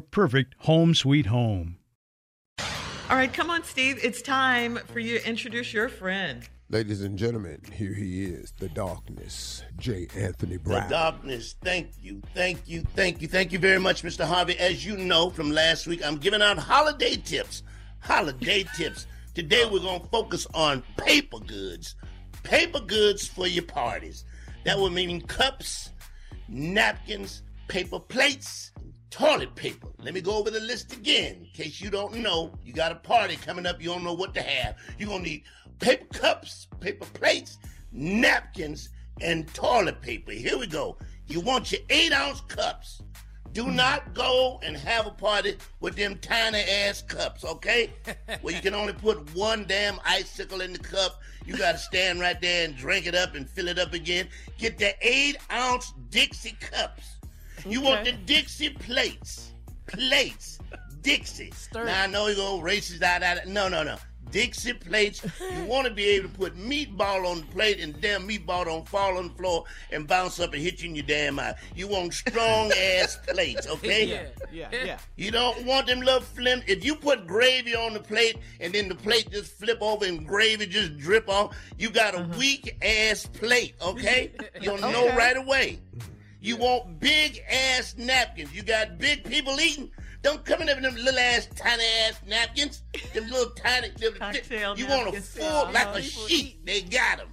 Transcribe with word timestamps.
perfect 0.00 0.54
home 0.60 0.94
sweet 0.94 1.26
home. 1.26 1.78
All 2.58 3.18
right, 3.18 3.32
come 3.32 3.50
on, 3.50 3.62
Steve. 3.64 3.98
It's 4.02 4.22
time 4.22 4.78
for 4.86 4.98
you 4.98 5.18
to 5.18 5.28
introduce 5.28 5.72
your 5.72 5.88
friend. 5.88 6.48
Ladies 6.70 7.02
and 7.02 7.18
gentlemen, 7.18 7.60
here 7.70 7.92
he 7.92 8.24
is, 8.24 8.54
the 8.58 8.70
darkness, 8.70 9.62
J. 9.76 10.06
Anthony 10.16 10.56
Brown. 10.56 10.88
The 10.88 10.94
darkness. 10.94 11.54
Thank 11.62 11.90
you, 12.00 12.22
thank 12.34 12.66
you, 12.66 12.80
thank 12.96 13.20
you, 13.20 13.28
thank 13.28 13.52
you 13.52 13.58
very 13.58 13.78
much, 13.78 14.02
Mr. 14.02 14.24
Harvey. 14.24 14.58
As 14.58 14.86
you 14.86 14.96
know 14.96 15.28
from 15.28 15.50
last 15.50 15.86
week, 15.86 16.00
I'm 16.02 16.16
giving 16.16 16.40
out 16.40 16.56
holiday 16.56 17.16
tips. 17.16 17.62
Holiday 18.00 18.64
tips. 18.76 19.06
Today 19.34 19.66
we're 19.70 19.80
gonna 19.80 20.02
focus 20.10 20.46
on 20.54 20.82
paper 20.96 21.40
goods. 21.40 21.94
Paper 22.42 22.80
goods 22.80 23.28
for 23.28 23.46
your 23.46 23.64
parties. 23.64 24.24
That 24.64 24.78
would 24.78 24.92
mean 24.92 25.20
cups, 25.20 25.90
napkins, 26.48 27.42
paper 27.68 27.98
plates, 28.00 28.71
toilet 29.12 29.54
paper. 29.54 29.88
Let 29.98 30.14
me 30.14 30.22
go 30.22 30.36
over 30.38 30.50
the 30.50 30.58
list 30.58 30.94
again 30.94 31.36
in 31.42 31.46
case 31.52 31.80
you 31.80 31.90
don't 31.90 32.14
know. 32.16 32.50
You 32.64 32.72
got 32.72 32.90
a 32.90 32.96
party 32.96 33.36
coming 33.36 33.66
up, 33.66 33.80
you 33.80 33.90
don't 33.90 34.02
know 34.02 34.14
what 34.14 34.34
to 34.34 34.42
have. 34.42 34.76
You're 34.98 35.10
gonna 35.10 35.22
need 35.22 35.44
paper 35.78 36.06
cups, 36.12 36.66
paper 36.80 37.04
plates, 37.12 37.58
napkins, 37.92 38.88
and 39.20 39.52
toilet 39.54 40.00
paper. 40.00 40.32
Here 40.32 40.58
we 40.58 40.66
go. 40.66 40.96
You 41.26 41.40
want 41.40 41.70
your 41.70 41.82
eight 41.90 42.12
ounce 42.12 42.40
cups. 42.48 43.02
Do 43.52 43.70
not 43.70 44.14
go 44.14 44.58
and 44.62 44.74
have 44.78 45.06
a 45.06 45.10
party 45.10 45.58
with 45.80 45.94
them 45.94 46.18
tiny 46.22 46.60
ass 46.60 47.02
cups, 47.02 47.44
okay? 47.44 47.92
Where 48.40 48.54
you 48.54 48.62
can 48.62 48.72
only 48.72 48.94
put 48.94 49.34
one 49.34 49.66
damn 49.68 50.00
icicle 50.06 50.62
in 50.62 50.72
the 50.72 50.78
cup. 50.78 51.20
You 51.44 51.58
gotta 51.58 51.76
stand 51.76 52.18
right 52.20 52.40
there 52.40 52.64
and 52.64 52.74
drink 52.74 53.06
it 53.06 53.14
up 53.14 53.34
and 53.34 53.48
fill 53.48 53.68
it 53.68 53.78
up 53.78 53.92
again. 53.92 54.28
Get 54.56 54.78
the 54.78 54.94
eight 55.02 55.36
ounce 55.52 55.92
Dixie 56.08 56.56
cups. 56.60 57.18
You 57.66 57.80
want 57.80 58.04
the 58.04 58.12
Dixie 58.12 58.70
plates. 58.70 59.52
Plates. 59.86 60.58
Dixie. 61.02 61.52
Now 61.74 62.02
I 62.02 62.06
know 62.06 62.28
you 62.28 62.36
go 62.36 62.58
gonna 62.58 62.62
racist 62.62 63.02
out 63.02 63.22
of 63.22 63.48
No, 63.48 63.68
no, 63.68 63.82
no. 63.82 63.96
Dixie 64.32 64.72
plates. 64.72 65.22
You 65.40 65.64
want 65.66 65.86
to 65.86 65.92
be 65.92 66.06
able 66.06 66.28
to 66.30 66.34
put 66.34 66.56
meatball 66.56 67.30
on 67.30 67.40
the 67.40 67.46
plate 67.46 67.78
and 67.80 67.98
damn 68.00 68.26
meatball 68.26 68.64
don't 68.64 68.88
fall 68.88 69.18
on 69.18 69.28
the 69.28 69.34
floor 69.34 69.64
and 69.90 70.08
bounce 70.08 70.40
up 70.40 70.54
and 70.54 70.62
hit 70.62 70.82
you 70.82 70.88
in 70.88 70.96
your 70.96 71.04
damn 71.04 71.38
eye. 71.38 71.54
You 71.76 71.86
want 71.86 72.14
strong 72.14 72.72
ass 72.76 73.18
plates, 73.28 73.68
okay? 73.68 74.06
Yeah, 74.06 74.68
yeah, 74.72 74.84
yeah. 74.84 74.98
You 75.16 75.30
don't 75.30 75.64
want 75.66 75.86
them 75.86 76.00
little 76.00 76.22
flim. 76.22 76.62
If 76.66 76.84
you 76.84 76.96
put 76.96 77.26
gravy 77.26 77.76
on 77.76 77.92
the 77.92 78.00
plate 78.00 78.38
and 78.58 78.72
then 78.72 78.88
the 78.88 78.94
plate 78.94 79.30
just 79.30 79.52
flip 79.52 79.78
over 79.82 80.06
and 80.06 80.26
gravy 80.26 80.66
just 80.66 80.96
drip 80.96 81.28
off, 81.28 81.54
you 81.78 81.90
got 81.90 82.14
a 82.14 82.20
uh-huh. 82.20 82.38
weak 82.38 82.76
ass 82.82 83.26
plate, 83.26 83.74
okay? 83.82 84.32
You'll 84.60 84.78
know 84.78 85.14
right 85.14 85.36
away. 85.36 85.78
You 86.42 86.56
want 86.56 86.98
big 86.98 87.40
ass 87.48 87.94
napkins. 87.96 88.52
You 88.52 88.64
got 88.64 88.98
big 88.98 89.22
people 89.22 89.60
eating. 89.60 89.92
Don't 90.22 90.44
come 90.44 90.60
in 90.60 90.66
there 90.66 90.74
with 90.74 90.82
them 90.82 90.96
little 90.96 91.20
ass 91.20 91.48
tiny 91.54 91.84
ass 92.04 92.20
napkins. 92.26 92.82
Them 93.14 93.30
little 93.30 93.50
tiny. 93.50 93.90
Them, 93.90 94.14
Cocktail 94.18 94.76
you 94.76 94.88
want 94.88 95.16
a 95.16 95.20
full 95.20 95.70
like 95.72 95.96
a 95.96 96.02
sheet. 96.02 96.66
They 96.66 96.82
got 96.82 97.18
them. 97.18 97.28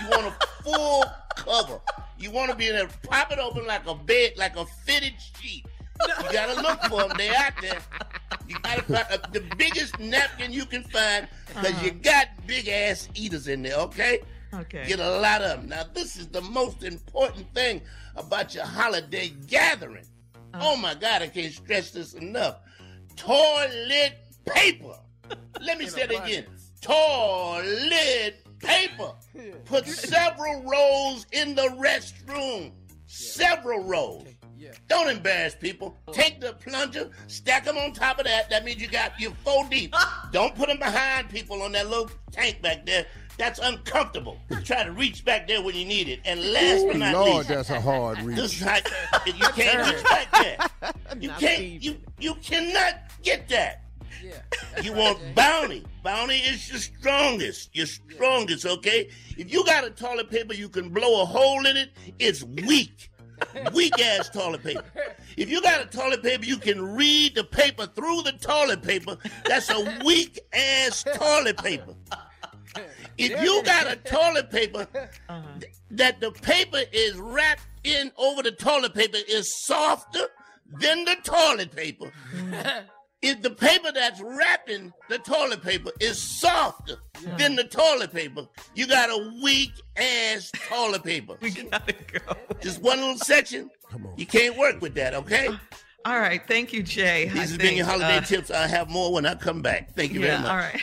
You 0.00 0.10
want 0.10 0.26
a 0.26 0.46
full 0.62 1.04
cover. 1.34 1.80
You 2.18 2.30
want 2.30 2.52
to 2.52 2.56
be 2.56 2.68
in 2.68 2.76
there, 2.76 2.88
pop 3.02 3.32
it 3.32 3.40
open 3.40 3.66
like 3.66 3.84
a 3.88 3.96
bed, 3.96 4.34
like 4.36 4.56
a 4.56 4.64
fitted 4.64 5.14
sheet. 5.40 5.66
You 6.00 6.32
gotta 6.32 6.62
look 6.62 6.80
for 6.84 7.08
them. 7.08 7.16
They're 7.16 7.34
out 7.36 7.54
there. 7.60 7.78
You 8.46 8.56
gotta 8.62 8.82
find 8.82 9.06
uh, 9.10 9.18
the 9.32 9.42
biggest 9.56 9.98
napkin 9.98 10.52
you 10.52 10.66
can 10.66 10.84
find 10.84 11.26
because 11.48 11.82
you 11.82 11.90
got 11.90 12.28
big 12.46 12.68
ass 12.68 13.08
eaters 13.14 13.48
in 13.48 13.62
there. 13.62 13.76
Okay. 13.76 14.20
Okay. 14.54 14.84
Get 14.86 15.00
a 15.00 15.18
lot 15.18 15.42
of 15.42 15.60
them. 15.60 15.68
Now, 15.68 15.84
this 15.94 16.16
is 16.16 16.28
the 16.28 16.42
most 16.42 16.82
important 16.82 17.52
thing 17.54 17.80
about 18.16 18.54
your 18.54 18.64
holiday 18.64 19.32
gathering. 19.46 20.04
Oh, 20.54 20.72
oh 20.72 20.76
my 20.76 20.94
God, 20.94 21.22
I 21.22 21.28
can't 21.28 21.52
stress 21.52 21.90
this 21.90 22.14
enough. 22.14 22.58
Toilet 23.16 24.18
paper. 24.44 24.96
Let 25.60 25.78
me 25.78 25.86
say 25.86 26.02
it 26.02 26.10
again. 26.10 26.46
Toilet 26.80 28.44
paper. 28.58 29.12
Put 29.64 29.86
several 29.86 30.62
rolls 30.62 31.26
in 31.32 31.54
the 31.54 31.68
restroom. 31.78 32.72
Several 33.06 33.84
rolls. 33.84 34.28
Don't 34.88 35.08
embarrass 35.08 35.54
people. 35.54 35.96
Take 36.12 36.40
the 36.40 36.52
plunger, 36.54 37.10
stack 37.26 37.64
them 37.64 37.76
on 37.78 37.92
top 37.92 38.18
of 38.18 38.24
that. 38.26 38.50
That 38.50 38.64
means 38.64 38.80
you 38.80 38.88
got 38.88 39.18
your 39.18 39.32
four 39.44 39.66
deep. 39.68 39.94
Don't 40.32 40.54
put 40.54 40.68
them 40.68 40.78
behind 40.78 41.28
people 41.28 41.62
on 41.62 41.72
that 41.72 41.88
little 41.88 42.10
tank 42.30 42.62
back 42.62 42.86
there. 42.86 43.06
That's 43.38 43.58
uncomfortable. 43.58 44.38
Try 44.62 44.84
to 44.84 44.92
reach 44.92 45.24
back 45.24 45.48
there 45.48 45.62
when 45.62 45.74
you 45.74 45.84
need 45.86 46.08
it. 46.08 46.20
And 46.24 46.52
last 46.52 46.86
but 46.86 46.96
not 46.98 47.14
Lord, 47.14 47.36
least, 47.36 47.48
that's 47.48 47.70
a 47.70 47.80
hard 47.80 48.20
reach. 48.20 48.36
this 48.36 48.52
is 48.52 48.60
how 48.60 48.76
you 49.26 49.32
can't 49.54 49.94
reach 49.94 50.04
back 50.04 50.30
there. 50.32 50.92
You 51.20 51.28
can't. 51.38 51.62
You 51.62 51.96
you 52.18 52.34
cannot 52.36 52.94
get 53.22 53.48
that. 53.50 53.82
You 54.82 54.92
want 54.94 55.18
bounty. 55.34 55.84
Bounty 56.02 56.36
is 56.36 56.70
your 56.70 56.78
strongest. 56.80 57.74
Your 57.74 57.86
strongest, 57.86 58.66
okay? 58.66 59.10
If 59.36 59.52
you 59.52 59.64
got 59.64 59.84
a 59.84 59.90
toilet 59.90 60.30
paper, 60.30 60.54
you 60.54 60.68
can 60.68 60.88
blow 60.88 61.22
a 61.22 61.24
hole 61.24 61.66
in 61.66 61.76
it. 61.76 61.90
It's 62.18 62.42
weak. 62.42 63.10
Weak 63.72 63.98
ass 64.00 64.28
toilet 64.28 64.62
paper. 64.62 64.84
If 65.36 65.48
you 65.50 65.60
got 65.62 65.80
a 65.82 65.86
toilet 65.86 66.22
paper, 66.22 66.44
you 66.44 66.56
can 66.58 66.94
read 66.94 67.34
the 67.34 67.44
paper 67.44 67.86
through 67.86 68.22
the 68.22 68.32
toilet 68.32 68.82
paper. 68.82 69.16
That's 69.46 69.70
a 69.70 70.00
weak 70.04 70.38
ass 70.52 71.04
toilet 71.14 71.58
paper. 71.58 71.94
If 73.18 73.42
you 73.42 73.62
got 73.64 73.86
a 73.86 73.96
toilet 73.96 74.50
paper 74.50 74.86
th- 75.60 75.72
that 75.90 76.20
the 76.20 76.30
paper 76.30 76.80
is 76.92 77.16
wrapped 77.16 77.66
in 77.84 78.10
over 78.16 78.42
the 78.42 78.52
toilet 78.52 78.94
paper 78.94 79.18
is 79.28 79.52
softer 79.66 80.26
than 80.78 81.04
the 81.04 81.16
toilet 81.22 81.70
paper. 81.74 82.10
If 83.22 83.40
the 83.40 83.50
paper 83.50 83.92
that's 83.94 84.20
wrapping 84.20 84.92
the 85.08 85.18
toilet 85.18 85.62
paper 85.62 85.90
is 86.00 86.20
softer 86.20 86.96
than 87.38 87.54
the 87.54 87.62
toilet 87.62 88.12
paper, 88.12 88.48
you 88.74 88.88
got 88.88 89.10
a 89.10 89.32
weak 89.42 89.70
ass 89.96 90.50
toilet 90.68 91.04
paper. 91.04 91.36
We 91.40 91.50
gotta 91.50 91.92
go. 91.92 92.34
Just 92.60 92.82
one 92.82 92.98
little 92.98 93.16
section. 93.16 93.70
Come 93.90 94.06
on. 94.06 94.14
You 94.16 94.26
can't 94.26 94.56
work 94.56 94.80
with 94.80 94.94
that, 94.94 95.14
okay? 95.14 95.48
All 96.04 96.18
right. 96.18 96.42
Thank 96.46 96.72
you, 96.72 96.82
Jay. 96.82 97.28
These 97.28 97.36
I 97.36 97.40
has 97.42 97.58
been 97.58 97.76
your 97.76 97.86
holiday 97.86 98.18
uh, 98.18 98.22
tips. 98.22 98.50
I'll 98.50 98.68
have 98.68 98.90
more 98.90 99.12
when 99.12 99.24
I 99.24 99.34
come 99.36 99.62
back. 99.62 99.94
Thank 99.94 100.12
you 100.12 100.20
yeah, 100.20 100.26
very 100.26 100.42
much. 100.42 100.50
all 100.50 100.56
right. 100.56 100.80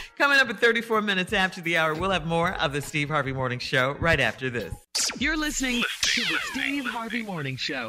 Coming 0.18 0.38
up 0.38 0.48
at 0.48 0.58
34 0.58 1.02
minutes 1.02 1.32
after 1.34 1.60
the 1.60 1.76
hour, 1.76 1.94
we'll 1.94 2.10
have 2.10 2.26
more 2.26 2.52
of 2.54 2.72
the 2.72 2.80
Steve 2.80 3.08
Harvey 3.08 3.32
Morning 3.32 3.58
Show 3.58 3.96
right 4.00 4.20
after 4.20 4.48
this. 4.48 4.72
You're 5.18 5.36
listening 5.36 5.82
to 6.02 6.20
the 6.22 6.38
Steve 6.52 6.86
Harvey 6.86 7.22
Morning 7.22 7.56
Show. 7.56 7.88